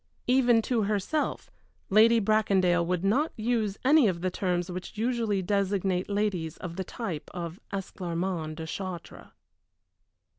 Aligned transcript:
Even 0.25 0.63
to 0.63 0.81
herself 0.85 1.51
Lady 1.91 2.19
Bracondale 2.19 2.83
would 2.83 3.03
not 3.05 3.31
use 3.37 3.77
any 3.85 4.07
of 4.07 4.21
the 4.21 4.31
terms 4.31 4.71
which 4.71 4.97
usually 4.97 5.43
designate 5.43 6.09
ladies 6.09 6.57
of 6.57 6.75
the 6.75 6.83
type 6.83 7.29
of 7.35 7.59
Esclarmonde 7.71 8.55
de 8.55 8.65
Chartres. 8.65 9.27